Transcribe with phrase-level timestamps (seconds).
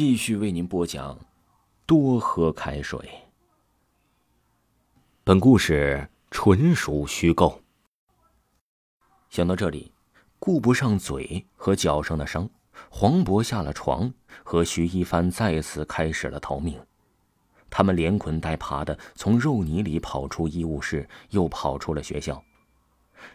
[0.00, 1.18] 继续为您播讲：
[1.84, 3.06] 多喝开水。
[5.22, 7.60] 本故事纯属虚构。
[9.28, 9.92] 想到这里，
[10.38, 12.48] 顾不上嘴和脚上的伤，
[12.88, 14.10] 黄渤下了床，
[14.42, 16.80] 和徐一帆再次开始了逃命。
[17.68, 22.42] 他们连滚带爬的从肉泥里跑出医务室，又跑出了学校。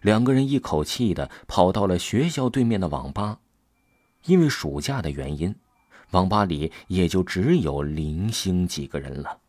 [0.01, 3.37] 两个人一口气的跑到了学校对面的网吧，
[4.23, 5.55] 因为暑假的原因，
[6.11, 9.39] 网吧里也就只有零星几个人了。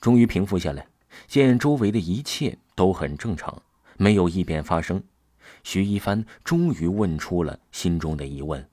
[0.00, 0.86] 终于平复下来，
[1.26, 3.62] 见周围的一切都很正常，
[3.96, 5.02] 没有异变发生，
[5.64, 8.68] 徐一帆终于问出了心中的疑问。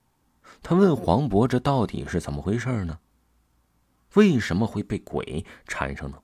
[0.62, 2.98] 他问黄渤：“这到底是怎么回事呢？
[4.14, 6.18] 为什么会被鬼缠上呢？”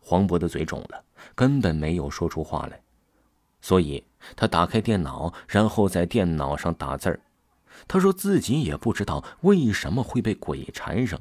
[0.00, 2.80] 黄渤的嘴肿了，根本没有说出话来，
[3.60, 7.20] 所以他打开电脑，然后在电脑上打字儿。
[7.88, 11.20] 他说自己也不知道为什么会被鬼缠上，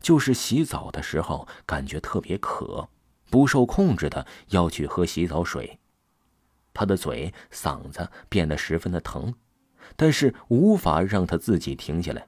[0.00, 2.88] 就是洗澡的时候感觉特别渴，
[3.30, 5.78] 不受控制的要去喝洗澡水。
[6.74, 9.34] 他的嘴、嗓子变得十分的疼，
[9.96, 12.26] 但是无法让他自己停下来。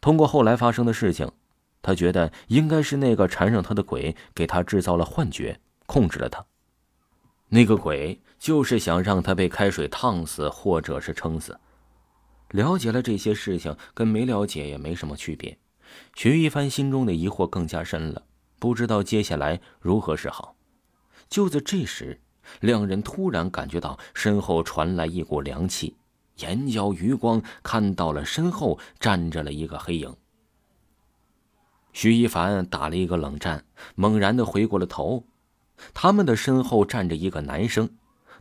[0.00, 1.30] 通过后来发生的事情。
[1.86, 6.42] 他觉得应该是那个缠上他的鬼给他制造了幻觉，控制了他。
[7.50, 11.60] 那个鬼就是想让他被开水烫死，或者是撑死。
[12.54, 15.58] 了解了这些事情，跟没了解也没什么区别。
[16.14, 18.22] 徐一帆心中的疑惑更加深了，
[18.60, 20.54] 不知道接下来如何是好。
[21.28, 22.20] 就在这时，
[22.60, 25.96] 两人突然感觉到身后传来一股凉气，
[26.38, 30.14] 眼角余光看到了身后站着了一个黑影。
[31.92, 33.64] 徐一凡打了一个冷战，
[33.96, 35.26] 猛然的回过了头。
[35.92, 37.90] 他们的身后站着一个男生，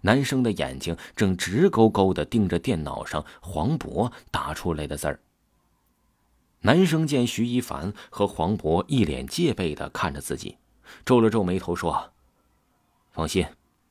[0.06, 5.20] 男生的眼睛正直勾勾的盯着电脑上黄渤打出来的字儿。
[6.62, 10.58] 男生见徐一凡和黄渤一脸戒备的看着自己，
[11.04, 12.12] 皱了皱眉头说
[13.12, 13.46] ：“放心，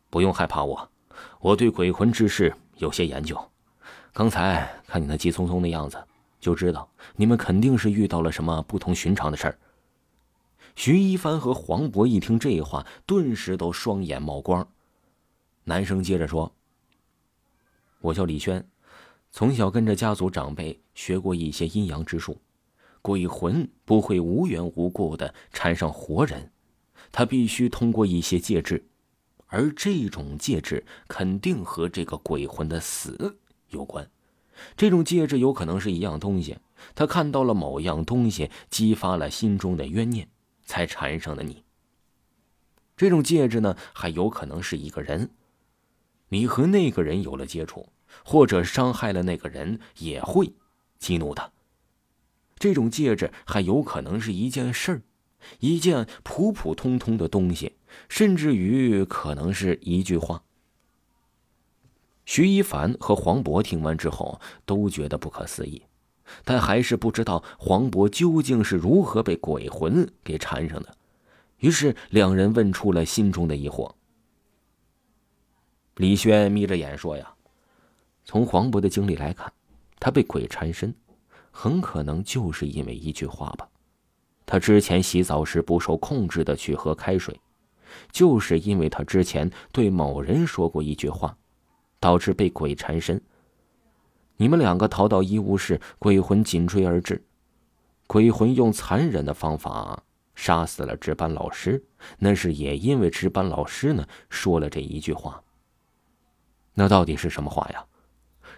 [0.08, 0.90] 不用害怕我，
[1.40, 3.50] 我对鬼魂之事有些研究。
[4.12, 6.02] 刚才看你那急匆匆的样子。”
[6.42, 9.56] 就知道你们肯定是遇到了什么不同寻常的事儿。
[10.74, 14.66] 徐一帆和黄渤一听这话，顿时都双眼冒光。
[15.64, 16.52] 男生接着说
[18.00, 18.66] ：“我叫李轩，
[19.30, 22.40] 从小跟着家族长辈学过一些阴阳之术，
[23.00, 26.50] 鬼魂不会无缘无故的缠上活人，
[27.10, 28.84] 他必须通过一些介质，
[29.46, 34.08] 而这种介质肯定和这个鬼魂的死有关。”
[34.76, 36.58] 这种戒指有可能是一样东西，
[36.94, 40.28] 他看到了某样东西，激发了心中的冤念，
[40.64, 41.64] 才缠上了你。
[42.96, 45.30] 这种戒指呢，还有可能是一个人，
[46.32, 47.86] 你和那个人有了接触，
[48.24, 50.50] 或者伤害了那个人，也会
[50.98, 51.52] 激怒他。
[52.58, 55.02] 这种戒指还有可能是一件事儿，
[55.60, 57.76] 一件普普通通的东西，
[58.08, 60.42] 甚至于可能是一句话。
[62.24, 65.82] 徐一凡和黄渤听完之后都觉得不可思议，
[66.46, 70.96] 但还是不知道黄渤究竟是如何被鬼魂给缠上的。
[71.58, 73.92] 于是两人问出了心中的疑惑。
[75.96, 77.32] 李轩眯着眼说：“呀，
[78.24, 79.52] 从黄渤的经历来看，
[79.98, 80.94] 他被鬼缠身，
[81.50, 83.68] 很可能就是因为一句话吧。
[84.46, 87.38] 他之前洗澡时不受控制的去喝开水，
[88.10, 91.36] 就是因为他之前对某人说过一句话。”
[92.02, 93.22] 导致被鬼缠身。
[94.36, 97.24] 你们两个逃到医务室，鬼魂紧追而至，
[98.08, 100.02] 鬼魂用残忍的方法
[100.34, 101.80] 杀死了值班老师。
[102.18, 105.40] 那是也因为值班老师呢说了这一句话。
[106.74, 107.84] 那到底是什么话呀？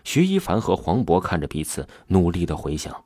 [0.05, 3.05] 徐一凡和黄渤看着彼此，努力的回想。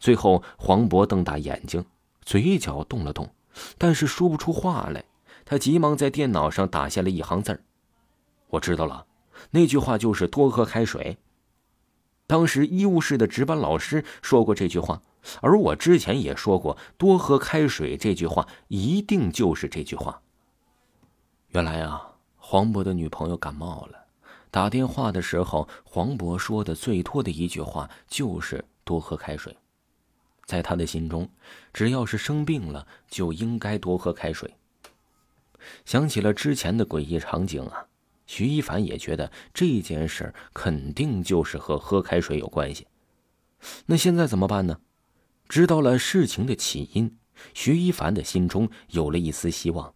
[0.00, 1.84] 最后，黄渤瞪大眼睛，
[2.22, 3.32] 嘴角动了动，
[3.78, 5.04] 但是说不出话来。
[5.44, 7.62] 他急忙在电脑上打下了一行字儿
[8.48, 9.06] ：“我知道了。”
[9.52, 11.18] 那句话就是多喝开水。
[12.26, 15.02] 当时医务室的值班老师说过这句话，
[15.42, 20.22] 而我之前也说过多喝开水这句话，一定就是这句话。
[21.48, 22.13] 原来啊，
[22.46, 24.04] 黄渤的女朋友感冒了，
[24.50, 29.56] 打电话的时候，黄渤说的最多的一句话就是多喝开水。
[30.44, 31.26] 在他的心中，
[31.72, 34.54] 只要是生病了，就应该多喝开水。
[35.86, 37.86] 想起了之前的诡异场景啊。
[38.26, 42.86] 徐一凡也觉得这件事肯定就是和喝开水有关系。
[43.86, 44.78] 那现在怎么办呢？
[45.48, 47.16] 知道了事情的起因，
[47.54, 49.94] 徐一凡的心中有了一丝希望。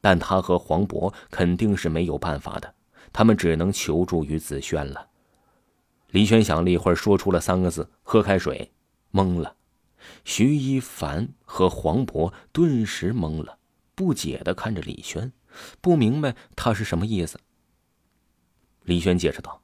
[0.00, 2.74] 但他和黄渤肯定是没有办法的，
[3.12, 5.08] 他们只能求助于子轩了。
[6.10, 8.72] 李轩想了一会儿，说出了三个字：“喝开水。”
[9.12, 9.56] 懵了。
[10.24, 13.58] 徐一凡和黄渤顿时懵了，
[13.94, 15.32] 不解的看着李轩，
[15.80, 17.38] 不明白他是什么意思。
[18.84, 19.60] 李轩解释道：“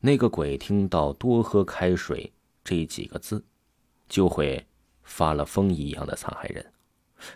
[0.00, 2.32] 那个鬼听到‘多喝开水’
[2.64, 3.44] 这几个字，
[4.08, 4.66] 就会
[5.02, 6.72] 发了疯一样的残害人，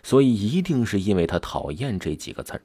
[0.03, 2.61] 所以一定是因为他讨厌这几个字儿。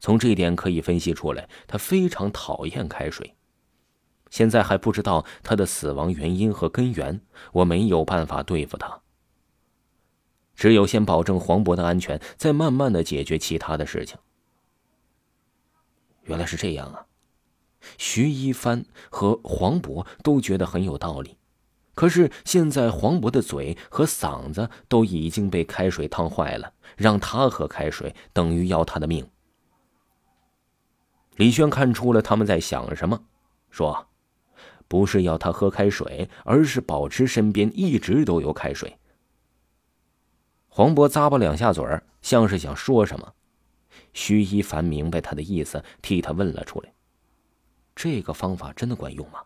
[0.00, 3.34] 从这点可以分析出来，他非常讨厌开水。”
[4.30, 7.20] 现在还不知道他的死亡原因和根源，
[7.52, 9.00] 我没有办法对付他。
[10.56, 14.18] 只有先保证黄渤的安全，再慢慢的解决其他的事情。
[16.24, 17.06] 原来是这样啊！
[17.98, 21.36] 徐一帆和黄渤都觉得很有道理，
[21.94, 29.26] 可是现在黄渤的嘴和嗓子都已经被开水烫坏了，让他喝开水等于要他的命。
[31.36, 33.24] 李轩看出了他们在想什么，
[33.70, 34.08] 说。
[34.86, 38.98] 不是要他喝开水，而是保持身边一直都有开水。
[40.68, 43.32] 黄渤咂巴两下嘴儿，像是想说什么。
[44.12, 46.92] 徐一凡明白他的意思，替他问了出来
[47.96, 49.40] ：“这个方法真的管用吗？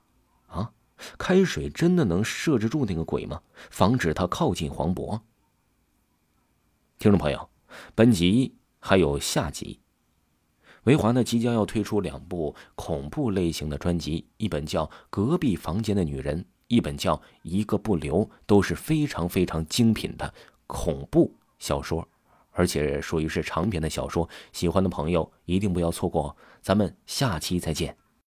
[1.19, 3.41] 开水真的能摄制住那个鬼吗？
[3.71, 5.21] 防止他靠近黄渤？”
[6.99, 7.49] 听众朋友，
[7.95, 9.81] 本集还有下集。
[10.85, 20.33] 维华呢，即将要推出两部恐怖类型的专辑，一本叫《隔壁房间的女人》，一本叫《一个不留》，都是非常非常精品的
[20.67, 22.09] 恐怖小说，
[22.53, 24.29] 而且属于是长篇的小说。
[24.53, 27.97] 喜欢的朋友一定不要错过，咱们下期再见。